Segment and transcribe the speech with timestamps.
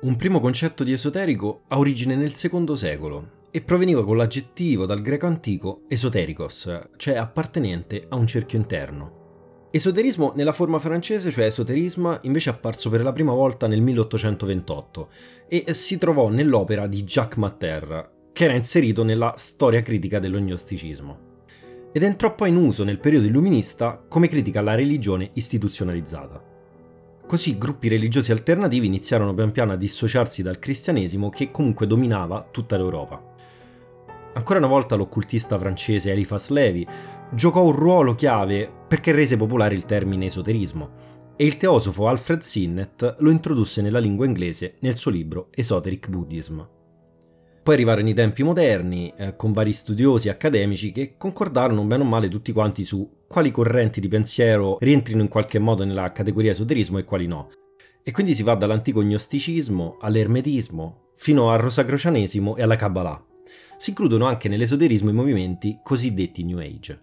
[0.00, 5.02] Un primo concetto di esoterico ha origine nel secondo secolo e proveniva con l'aggettivo dal
[5.02, 9.66] greco antico esoterikos, cioè appartenente a un cerchio interno.
[9.72, 15.08] Esoterismo nella forma francese, cioè esoterismo, invece è apparso per la prima volta nel 1828
[15.48, 21.26] e si trovò nell'opera di Jacques Matter, che era inserito nella storia critica dell'ognosticismo.
[21.90, 26.47] Ed entrò poi in uso nel periodo illuminista come critica alla religione istituzionalizzata.
[27.28, 32.78] Così gruppi religiosi alternativi iniziarono pian piano a dissociarsi dal cristianesimo che comunque dominava tutta
[32.78, 33.22] l'Europa.
[34.32, 36.88] Ancora una volta l'occultista francese Eliphas Levi
[37.30, 40.90] giocò un ruolo chiave perché rese popolare il termine esoterismo
[41.36, 46.62] e il teosofo Alfred Sinnett lo introdusse nella lingua inglese nel suo libro Esoteric Buddhism.
[47.68, 52.30] Poi arrivarono i tempi moderni, eh, con vari studiosi accademici che concordarono bene o male
[52.30, 57.04] tutti quanti su quali correnti di pensiero rientrino in qualche modo nella categoria esoterismo e
[57.04, 57.50] quali no.
[58.02, 63.22] E quindi si va dall'antico gnosticismo all'ermetismo, fino al rosacrocianesimo e alla Kabbalah.
[63.76, 67.02] Si includono anche nell'esoterismo i movimenti cosiddetti New Age.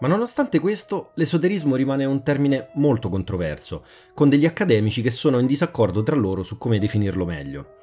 [0.00, 5.46] Ma nonostante questo, l'esoterismo rimane un termine molto controverso, con degli accademici che sono in
[5.46, 7.76] disaccordo tra loro su come definirlo meglio.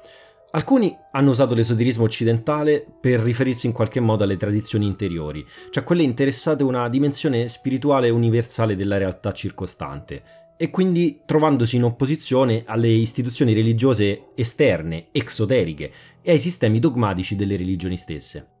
[0.52, 6.02] Alcuni hanno usato l'esoterismo occidentale per riferirsi in qualche modo alle tradizioni interiori, cioè quelle
[6.02, 10.22] interessate a una dimensione spirituale universale della realtà circostante,
[10.56, 17.56] e quindi trovandosi in opposizione alle istituzioni religiose esterne, exoteriche, e ai sistemi dogmatici delle
[17.56, 18.58] religioni stesse.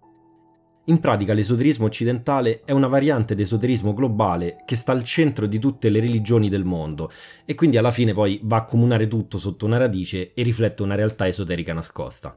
[0.84, 5.90] In pratica l'esoterismo occidentale è una variante d'esoterismo globale che sta al centro di tutte
[5.90, 7.12] le religioni del mondo
[7.44, 10.94] e quindi alla fine poi va a comunare tutto sotto una radice e riflette una
[10.94, 12.36] realtà esoterica nascosta.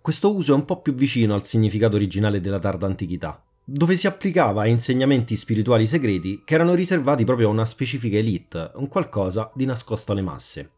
[0.00, 4.06] Questo uso è un po' più vicino al significato originale della tarda antichità, dove si
[4.06, 9.50] applicava a insegnamenti spirituali segreti che erano riservati proprio a una specifica elite, un qualcosa
[9.54, 10.72] di nascosto alle masse.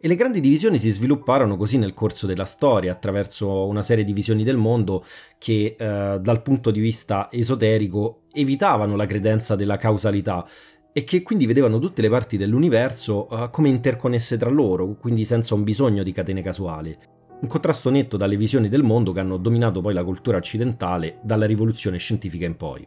[0.00, 4.12] E le grandi divisioni si svilupparono così nel corso della storia, attraverso una serie di
[4.12, 5.04] visioni del mondo
[5.38, 10.46] che eh, dal punto di vista esoterico evitavano la credenza della causalità
[10.92, 15.54] e che quindi vedevano tutte le parti dell'universo eh, come interconnesse tra loro, quindi senza
[15.54, 16.96] un bisogno di catene casuali.
[17.40, 21.46] Un contrasto netto dalle visioni del mondo che hanno dominato poi la cultura occidentale dalla
[21.46, 22.86] rivoluzione scientifica in poi.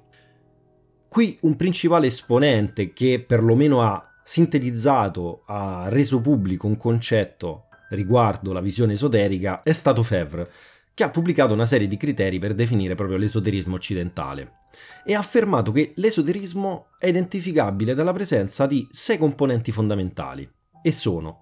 [1.10, 8.62] Qui un principale esponente che perlomeno ha sintetizzato, ha reso pubblico un concetto riguardo la
[8.62, 10.50] visione esoterica è stato Fevre,
[10.94, 14.60] che ha pubblicato una serie di criteri per definire proprio l'esoterismo occidentale
[15.06, 20.50] e ha affermato che l'esoterismo è identificabile dalla presenza di sei componenti fondamentali
[20.82, 21.40] e sono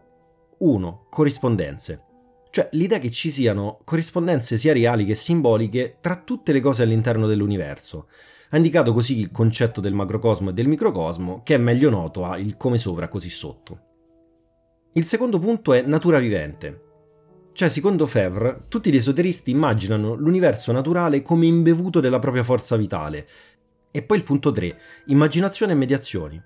[0.60, 1.08] 1.
[1.10, 2.04] Corrispondenze,
[2.52, 7.28] cioè l'idea che ci siano corrispondenze sia reali che simboliche tra tutte le cose all'interno
[7.28, 8.08] dell'universo,
[8.50, 12.38] ha indicato così il concetto del macrocosmo e del microcosmo, che è meglio noto a
[12.38, 13.88] il come sopra così sotto.
[14.94, 16.88] Il secondo punto è natura vivente.
[17.54, 23.28] Cioè, secondo Fevre, tutti gli esoteristi immaginano l'universo naturale come imbevuto della propria forza vitale.
[23.92, 24.78] E poi il punto 3,
[25.08, 26.42] immaginazione e mediazioni.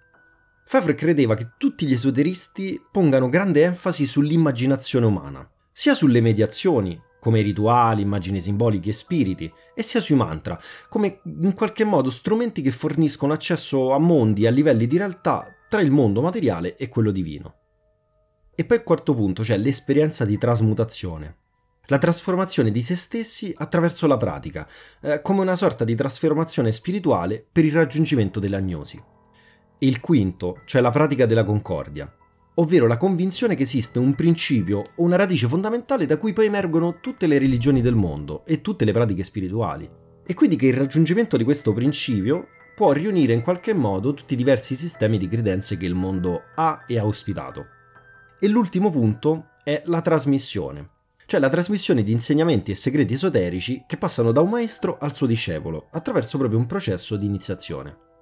[0.66, 7.40] Fevre credeva che tutti gli esoteristi pongano grande enfasi sull'immaginazione umana, sia sulle mediazioni, come
[7.40, 12.70] rituali, immagini simboliche e spiriti, e sia sui mantra, come in qualche modo strumenti che
[12.70, 17.12] forniscono accesso a mondi e a livelli di realtà tra il mondo materiale e quello
[17.12, 17.56] divino.
[18.54, 21.38] E poi il quarto punto, cioè l'esperienza di trasmutazione.
[21.86, 24.68] La trasformazione di se stessi attraverso la pratica,
[25.00, 29.02] eh, come una sorta di trasformazione spirituale per il raggiungimento dell'agnosi.
[29.78, 32.14] E il quinto, cioè la pratica della concordia,
[32.56, 37.00] ovvero la convinzione che esiste un principio o una radice fondamentale da cui poi emergono
[37.00, 39.90] tutte le religioni del mondo e tutte le pratiche spirituali.
[40.26, 44.38] E quindi che il raggiungimento di questo principio può riunire in qualche modo tutti i
[44.38, 47.66] diversi sistemi di credenze che il mondo ha e ha ospitato.
[48.40, 50.90] E l'ultimo punto è la trasmissione,
[51.26, 55.28] cioè la trasmissione di insegnamenti e segreti esoterici che passano da un maestro al suo
[55.28, 58.13] discepolo attraverso proprio un processo di iniziazione.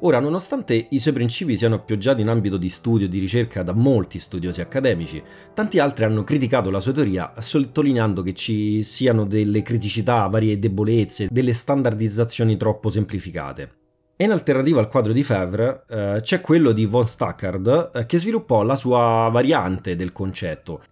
[0.00, 3.72] Ora, nonostante i suoi principi siano appoggiati in ambito di studio e di ricerca da
[3.72, 5.22] molti studiosi accademici,
[5.54, 11.28] tanti altri hanno criticato la sua teoria sottolineando che ci siano delle criticità, varie debolezze,
[11.30, 13.72] delle standardizzazioni troppo semplificate.
[14.16, 18.18] E in alternativa al quadro di Febvre eh, c'è quello di von Stackard eh, che
[18.18, 20.82] sviluppò la sua variante del concetto.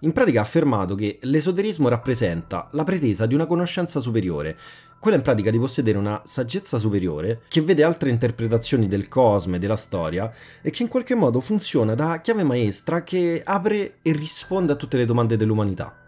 [0.00, 4.56] In pratica ha affermato che l'esoterismo rappresenta la pretesa di una conoscenza superiore,
[5.02, 9.58] quella in pratica di possedere una saggezza superiore che vede altre interpretazioni del cosmo e
[9.58, 10.32] della storia
[10.62, 14.98] e che in qualche modo funziona da chiave maestra che apre e risponde a tutte
[14.98, 15.98] le domande dell'umanità.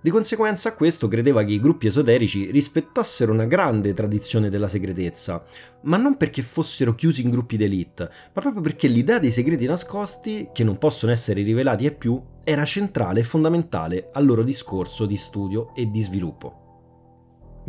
[0.00, 5.44] Di conseguenza a questo credeva che i gruppi esoterici rispettassero una grande tradizione della segretezza,
[5.82, 10.48] ma non perché fossero chiusi in gruppi d'elite, ma proprio perché l'idea dei segreti nascosti,
[10.54, 15.18] che non possono essere rivelati ai più, era centrale e fondamentale al loro discorso di
[15.18, 16.67] studio e di sviluppo.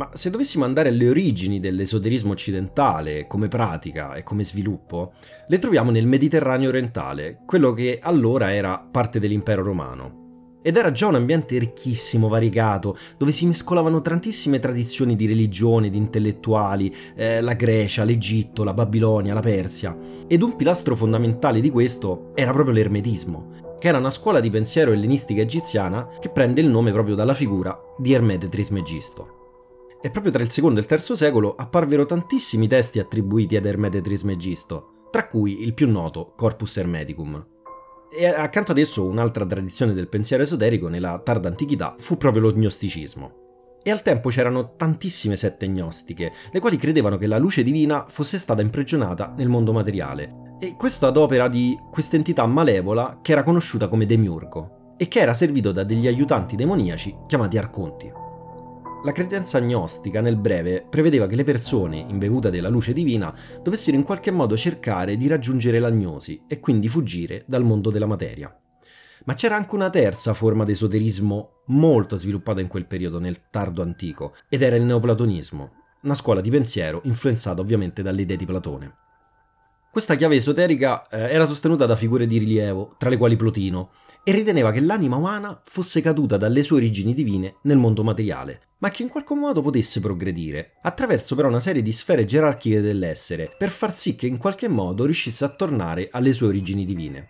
[0.00, 5.12] Ma se dovessimo andare alle origini dell'esoterismo occidentale come pratica e come sviluppo,
[5.46, 10.60] le troviamo nel Mediterraneo orientale, quello che allora era parte dell'impero romano.
[10.62, 15.98] Ed era già un ambiente ricchissimo, variegato, dove si mescolavano tantissime tradizioni di religione, di
[15.98, 19.94] intellettuali, eh, la Grecia, l'Egitto, la Babilonia, la Persia.
[20.26, 24.92] Ed un pilastro fondamentale di questo era proprio l'ermetismo, che era una scuola di pensiero
[24.92, 29.39] ellenistica egiziana che prende il nome proprio dalla figura di Ermete Trismegisto.
[30.02, 34.00] E proprio tra il secondo e il terzo secolo apparvero tantissimi testi attribuiti ad Ermete
[34.00, 37.46] Trismegisto, tra cui il più noto Corpus Hermeticum.
[38.10, 42.52] E accanto ad esso un'altra tradizione del pensiero esoterico nella tarda antichità fu proprio lo
[42.52, 43.78] gnosticismo.
[43.82, 48.38] E al tempo c'erano tantissime sette gnostiche, le quali credevano che la luce divina fosse
[48.38, 50.56] stata imprigionata nel mondo materiale.
[50.60, 55.34] E questo ad opera di quest'entità malevola che era conosciuta come Demiurgo, e che era
[55.34, 58.19] servito da degli aiutanti demoniaci chiamati arconti.
[59.02, 64.02] La credenza gnostica, nel breve, prevedeva che le persone, imbevute della luce divina, dovessero in
[64.02, 68.54] qualche modo cercare di raggiungere l'agnosi e quindi fuggire dal mondo della materia.
[69.24, 73.80] Ma c'era anche una terza forma di esoterismo molto sviluppata in quel periodo, nel tardo
[73.80, 75.70] antico, ed era il neoplatonismo,
[76.02, 78.99] una scuola di pensiero influenzata ovviamente dalle idee di Platone.
[79.92, 83.90] Questa chiave esoterica eh, era sostenuta da figure di rilievo, tra le quali Plotino,
[84.22, 88.88] e riteneva che l'anima umana fosse caduta dalle sue origini divine nel mondo materiale, ma
[88.90, 93.70] che in qualche modo potesse progredire, attraverso però una serie di sfere gerarchiche dell'essere, per
[93.70, 97.28] far sì che in qualche modo riuscisse a tornare alle sue origini divine.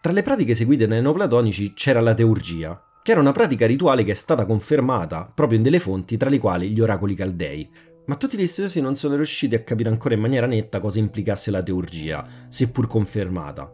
[0.00, 4.12] Tra le pratiche seguite dai neoplatonici c'era la teurgia, che era una pratica rituale che
[4.12, 7.68] è stata confermata proprio in delle fonti tra le quali gli oracoli caldei,
[8.06, 11.50] ma tutti gli studiosi non sono riusciti a capire ancora in maniera netta cosa implicasse
[11.50, 13.72] la teurgia, seppur confermata.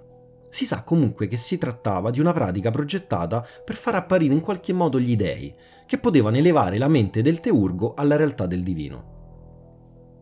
[0.50, 4.72] Si sa comunque che si trattava di una pratica progettata per far apparire in qualche
[4.72, 5.54] modo gli dei,
[5.86, 9.16] che potevano elevare la mente del teurgo alla realtà del divino.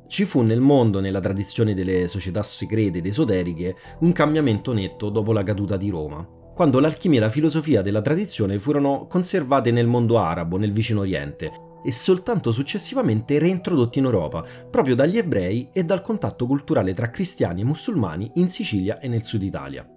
[0.08, 5.32] Ci fu nel mondo, nella tradizione delle società segrete ed esoteriche, un cambiamento netto dopo
[5.32, 6.24] la caduta di Roma,
[6.54, 11.65] quando l'alchimia e la filosofia della tradizione furono conservate nel mondo arabo, nel vicino Oriente,
[11.84, 17.60] e soltanto successivamente reintrodotti in Europa, proprio dagli ebrei e dal contatto culturale tra cristiani
[17.60, 19.88] e musulmani in Sicilia e nel sud Italia.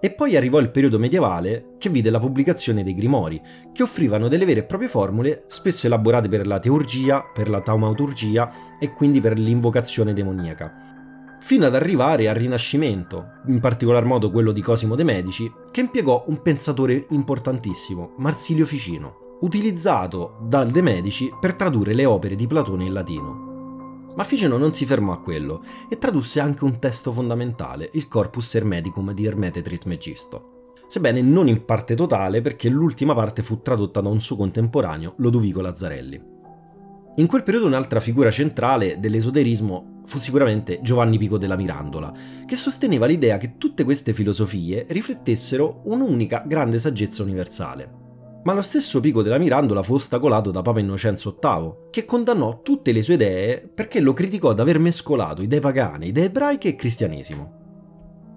[0.00, 3.40] E poi arrivò il periodo medievale che vide la pubblicazione dei grimori,
[3.72, 8.76] che offrivano delle vere e proprie formule, spesso elaborate per la teurgia, per la taumaturgia
[8.78, 10.92] e quindi per l'invocazione demoniaca.
[11.40, 16.24] Fino ad arrivare al Rinascimento, in particolar modo quello di Cosimo de' Medici, che impiegò
[16.28, 22.84] un pensatore importantissimo, Marsilio Ficino, utilizzato dal De Medici per tradurre le opere di Platone
[22.84, 23.52] in latino.
[24.16, 28.54] Ma Ficino non si fermò a quello e tradusse anche un testo fondamentale, il Corpus
[28.54, 30.72] Hermeticum di Ermete Trismegisto.
[30.86, 35.60] Sebbene non in parte totale perché l'ultima parte fu tradotta da un suo contemporaneo, Lodovico
[35.60, 36.32] Lazzarelli.
[37.16, 42.12] In quel periodo un'altra figura centrale dell'esoterismo fu sicuramente Giovanni Pico della Mirandola,
[42.46, 48.03] che sosteneva l'idea che tutte queste filosofie riflettessero un'unica grande saggezza universale,
[48.44, 52.92] ma lo stesso Pico della Mirandola fu ostacolato da Papa Innocenzo VIII, che condannò tutte
[52.92, 57.62] le sue idee perché lo criticò d'aver mescolato idee pagane, idee ebraiche e cristianesimo.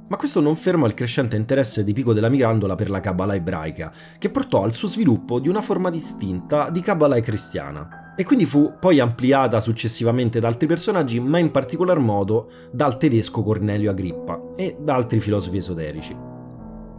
[0.09, 3.91] Ma questo non fermò il crescente interesse di Pico della Mirandola per la Kabbalah ebraica,
[4.17, 8.75] che portò al suo sviluppo di una forma distinta di Kabbalah cristiana, e quindi fu
[8.79, 14.77] poi ampliata successivamente da altri personaggi, ma in particolar modo dal tedesco Cornelio Agrippa e
[14.79, 16.36] da altri filosofi esoterici.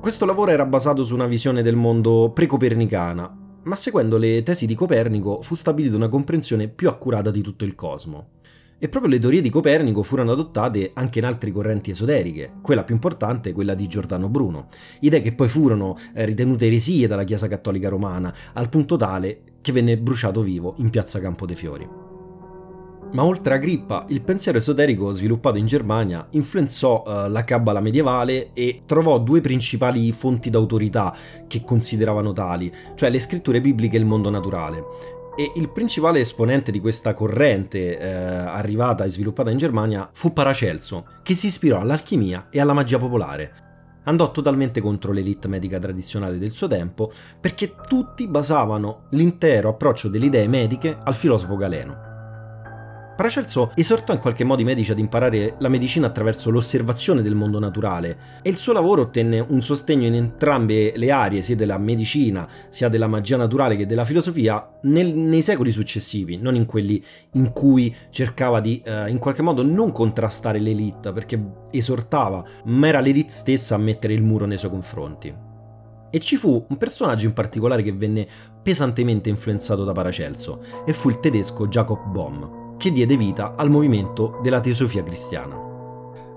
[0.01, 4.77] Questo lavoro era basato su una visione del mondo pre-copernicana, ma seguendo le tesi di
[4.77, 8.29] Copernico fu stabilita una comprensione più accurata di tutto il cosmo.
[8.79, 12.95] E proprio le teorie di Copernico furono adottate anche in altre correnti esoteriche, quella più
[12.95, 14.69] importante è quella di Giordano Bruno,
[15.01, 19.73] idee che poi furono eh, ritenute eresie dalla Chiesa Cattolica Romana, al punto tale che
[19.73, 22.08] venne bruciato vivo in piazza Campo dei Fiori.
[23.11, 28.51] Ma oltre a Agrippa, il pensiero esoterico sviluppato in Germania influenzò uh, la Kabbala medievale
[28.53, 34.05] e trovò due principali fonti d'autorità che consideravano tali, cioè le scritture bibliche e il
[34.05, 34.85] mondo naturale.
[35.39, 41.07] E il principale esponente di questa corrente eh, arrivata e sviluppata in Germania fu Paracelso,
[41.23, 43.53] che si ispirò all'alchimia e alla magia popolare.
[44.05, 50.27] Andò totalmente contro l'elite medica tradizionale del suo tempo perché tutti basavano l'intero approccio delle
[50.27, 52.08] idee mediche al filosofo Galeno.
[53.19, 57.59] Paracelso esortò in qualche modo i medici ad imparare la medicina attraverso l'osservazione del mondo
[57.59, 62.49] naturale e il suo lavoro ottenne un sostegno in entrambe le aree, sia della medicina,
[62.69, 67.51] sia della magia naturale che della filosofia, nel, nei secoli successivi, non in quelli in
[67.51, 73.33] cui cercava di eh, in qualche modo non contrastare l'elite, perché esortava, ma era l'elite
[73.33, 75.35] stessa a mettere il muro nei suoi confronti.
[76.09, 78.29] E ci fu un personaggio in particolare che venne
[78.63, 84.39] pesantemente influenzato da Paracelso, e fu il tedesco Jacob Bohm che diede vita al movimento
[84.41, 85.57] della teosofia cristiana.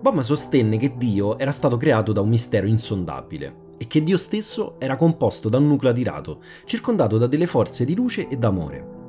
[0.02, 4.76] Bohm sostenne che Dio era stato creato da un mistero insondabile e che Dio stesso
[4.80, 9.00] era composto da un nucleo adirato, circondato da delle forze di luce e d'amore.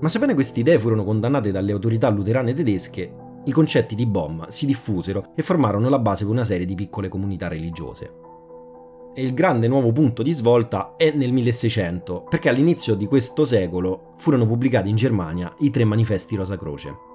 [0.00, 3.14] Ma sebbene queste idee furono condannate dalle autorità luterane tedesche,
[3.44, 7.08] i concetti di Bohm si diffusero e formarono la base per una serie di piccole
[7.08, 8.33] comunità religiose.
[9.16, 14.14] E il grande nuovo punto di svolta è nel 1600, perché all'inizio di questo secolo
[14.16, 17.12] furono pubblicati in Germania i tre manifesti Rosa Croce.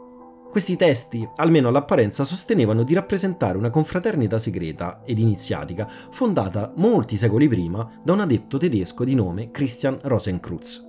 [0.50, 7.48] Questi testi, almeno all'apparenza, sostenevano di rappresentare una confraternita segreta ed iniziatica fondata molti secoli
[7.48, 10.89] prima da un adepto tedesco di nome Christian Rosenkreuz.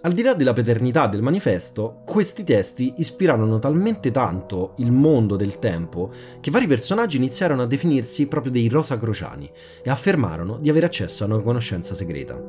[0.00, 5.58] Al di là della paternità del manifesto, questi testi ispirarono talmente tanto il mondo del
[5.58, 9.50] tempo che vari personaggi iniziarono a definirsi proprio dei rosacrociani
[9.82, 12.40] e affermarono di avere accesso a una conoscenza segreta.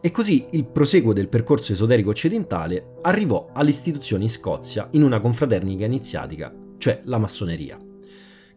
[0.00, 5.84] E così il proseguo del percorso esoterico occidentale arrivò all'istituzione in Scozia in una confraternita
[5.84, 7.78] iniziatica, cioè la massoneria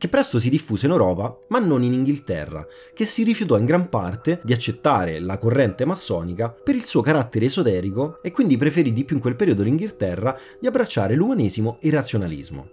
[0.03, 3.87] che presto si diffuse in Europa, ma non in Inghilterra, che si rifiutò in gran
[3.87, 9.05] parte di accettare la corrente massonica per il suo carattere esoterico e quindi preferì di
[9.05, 12.67] più in quel periodo l'Inghilterra di abbracciare l'umanesimo e il razionalismo.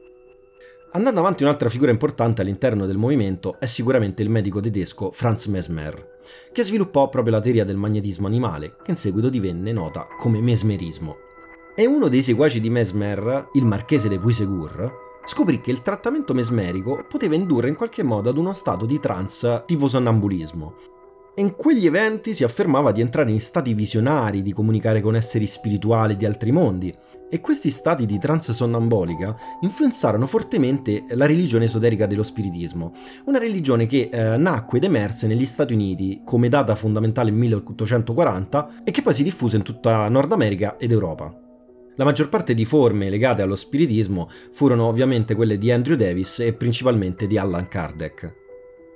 [0.90, 6.18] Andando avanti, un'altra figura importante all'interno del movimento è sicuramente il medico tedesco Franz Mesmer,
[6.50, 11.14] che sviluppò proprio la teoria del magnetismo animale, che in seguito divenne nota come mesmerismo.
[11.76, 17.06] E uno dei seguaci di Mesmer, il marchese de Puisegur, scoprì che il trattamento mesmerico
[17.08, 20.75] poteva indurre in qualche modo ad uno stato di trance tipo sonnambulismo.
[21.37, 25.46] E in quegli eventi si affermava di entrare in stati visionari, di comunicare con esseri
[25.46, 26.92] spirituali di altri mondi.
[27.30, 32.92] E questi stati di trance sonnambolica influenzarono fortemente la religione esoterica dello spiritismo,
[33.26, 38.90] una religione che eh, nacque ed emerse negli Stati Uniti come data fondamentale 1840 e
[38.90, 41.50] che poi si diffuse in tutta Nord America ed Europa.
[41.97, 46.52] La maggior parte di forme legate allo spiritismo furono ovviamente quelle di Andrew Davis e
[46.52, 48.38] principalmente di Allan Kardec.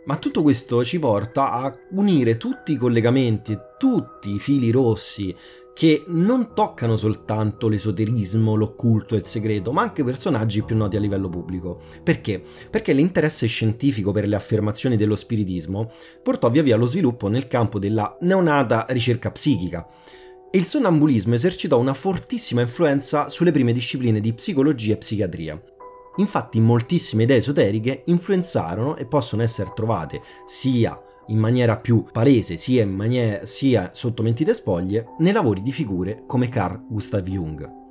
[0.06, 5.34] Ma tutto questo ci porta a unire tutti i collegamenti, tutti i fili rossi
[5.74, 11.00] che non toccano soltanto l'esoterismo, l'occulto e il segreto, ma anche personaggi più noti a
[11.00, 11.80] livello pubblico.
[12.02, 12.40] Perché?
[12.70, 15.90] Perché l'interesse scientifico per le affermazioni dello spiritismo
[16.22, 20.23] portò via via allo sviluppo nel campo della neonata ricerca psichica e
[20.54, 25.60] il sonnambulismo esercitò una fortissima influenza sulle prime discipline di psicologia e psichiatria.
[26.16, 30.96] Infatti moltissime idee esoteriche influenzarono e possono essere trovate sia
[31.28, 36.48] in maniera più palese sia, maniera, sia sotto mentite spoglie nei lavori di figure come
[36.48, 37.83] Carl Gustav Jung.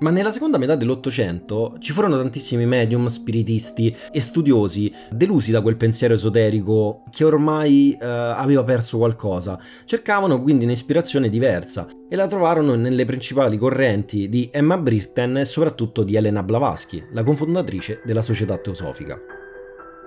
[0.00, 5.76] Ma nella seconda metà dell'Ottocento ci furono tantissimi medium, spiritisti e studiosi delusi da quel
[5.76, 9.58] pensiero esoterico che ormai eh, aveva perso qualcosa.
[9.84, 16.02] Cercavano quindi un'ispirazione diversa e la trovarono nelle principali correnti di Emma Britten e soprattutto
[16.02, 19.16] di Elena Blavatsky, la cofondatrice della Società Teosofica.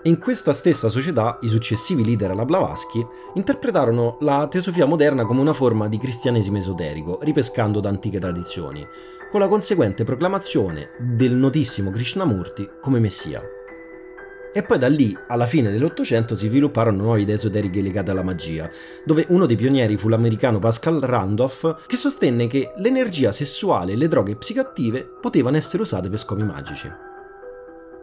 [0.04, 5.54] In questa stessa società i successivi leader alla Blavatsky interpretarono la teosofia moderna come una
[5.54, 8.86] forma di cristianesimo esoterico, ripescando da antiche tradizioni
[9.30, 13.42] con la conseguente proclamazione del notissimo Krishnamurti come messia.
[14.54, 18.70] E poi da lì, alla fine dell'Ottocento, si svilupparono nuove idee esoteriche legate alla magia,
[19.06, 24.08] dove uno dei pionieri fu l'americano Pascal Randolph, che sostenne che l'energia sessuale e le
[24.08, 26.92] droghe psicoattive potevano essere usate per scopi magici.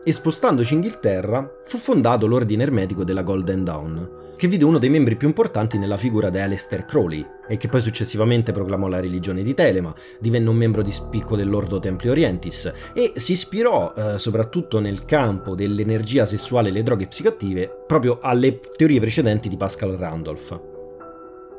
[0.06, 4.90] E spostandoci in Inghilterra, fu fondato l'ordine ermetico della Golden Dawn, che vide uno dei
[4.90, 9.42] membri più importanti nella figura di Aleister Crowley e che poi successivamente proclamò la religione
[9.42, 14.78] di Telema, divenne un membro di spicco dell'Ordo Templi Orientis e si ispirò eh, soprattutto
[14.78, 20.60] nel campo dell'energia sessuale e le droghe psicoattive proprio alle teorie precedenti di Pascal Randolph.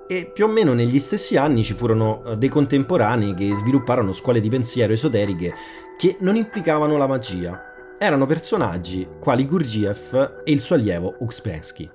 [0.08, 4.40] E più o meno negli stessi anni ci furono eh, dei contemporanei che svilupparono scuole
[4.40, 5.52] di pensiero esoteriche
[5.98, 7.74] che non implicavano la magia.
[7.98, 11.90] Erano personaggi quali Gurdjieff e il suo allievo Uspensky.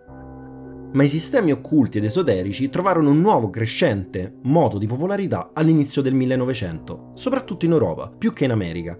[0.92, 6.14] ma i sistemi occulti ed esoterici trovarono un nuovo crescente modo di popolarità all'inizio del
[6.14, 8.98] 1900, soprattutto in Europa, più che in America.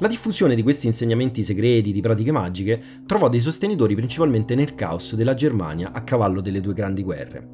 [0.00, 5.14] La diffusione di questi insegnamenti segreti di pratiche magiche trovò dei sostenitori principalmente nel caos
[5.14, 7.48] della Germania a cavallo delle due grandi guerre.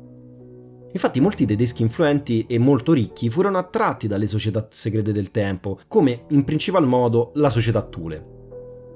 [0.93, 6.25] Infatti molti tedeschi influenti e molto ricchi furono attratti dalle società segrete del tempo, come
[6.31, 8.39] in principal modo la società Thule.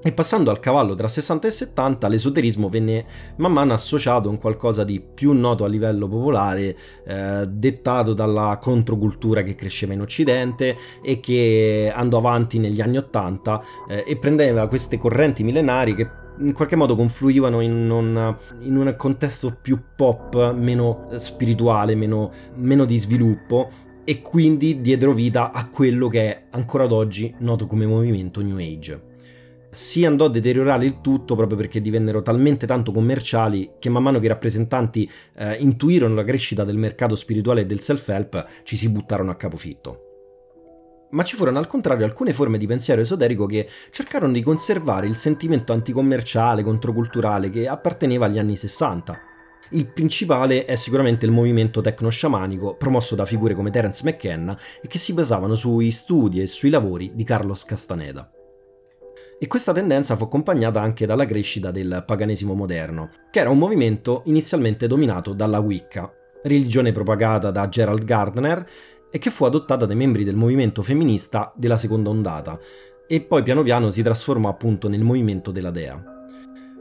[0.05, 3.05] E passando al cavallo tra 60 e 70, l'esoterismo venne
[3.37, 8.59] man mano associato a un qualcosa di più noto a livello popolare, eh, dettato dalla
[8.61, 14.67] controcultura che cresceva in Occidente e che andò avanti negli anni 80 eh, e prendeva
[14.67, 16.07] queste correnti millenari che
[16.37, 22.85] in qualche modo confluivano in un, in un contesto più pop, meno spirituale, meno, meno
[22.85, 23.71] di sviluppo
[24.03, 28.57] e quindi diedero vita a quello che è ancora ad oggi noto come movimento New
[28.57, 29.13] Age
[29.75, 34.19] si andò a deteriorare il tutto proprio perché divennero talmente tanto commerciali che man mano
[34.19, 38.89] che i rappresentanti eh, intuirono la crescita del mercato spirituale e del self-help ci si
[38.89, 39.99] buttarono a capofitto.
[41.11, 45.17] Ma ci furono al contrario alcune forme di pensiero esoterico che cercarono di conservare il
[45.17, 49.19] sentimento anticommerciale, controculturale che apparteneva agli anni 60.
[49.71, 54.99] Il principale è sicuramente il movimento tecno-sciamanico promosso da figure come Terence McKenna e che
[54.99, 58.29] si basavano sui studi e sui lavori di Carlos Castaneda
[59.37, 64.21] e questa tendenza fu accompagnata anche dalla crescita del paganesimo moderno, che era un movimento
[64.25, 66.11] inizialmente dominato dalla Wicca,
[66.43, 68.67] religione propagata da Gerald Gardner
[69.09, 72.59] e che fu adottata dai membri del movimento femminista della seconda ondata,
[73.07, 76.14] e poi piano piano si trasformò appunto nel movimento della dea.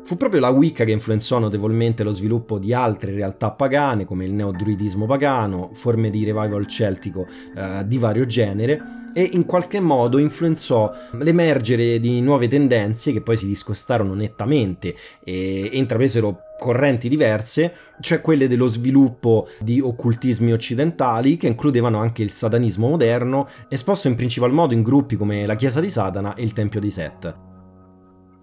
[0.05, 4.35] Fu proprio la Wicca che influenzò notevolmente lo sviluppo di altre realtà pagane come il
[4.35, 10.93] neodruidismo pagano, forme di revival celtico eh, di vario genere, e in qualche modo influenzò
[11.13, 14.95] l'emergere di nuove tendenze che poi si discostarono nettamente
[15.25, 22.33] e, intrapresero correnti diverse, cioè quelle dello sviluppo di occultismi occidentali che includevano anche il
[22.33, 26.53] satanismo moderno, esposto in principal modo in gruppi come la Chiesa di Satana e il
[26.53, 27.53] Tempio di Set.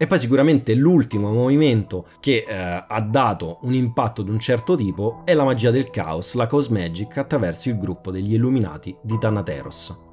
[0.01, 5.21] E poi sicuramente l'ultimo movimento che eh, ha dato un impatto di un certo tipo
[5.25, 10.10] è la magia del caos, la Chaos Magic, attraverso il gruppo degli Illuminati di Thanateros.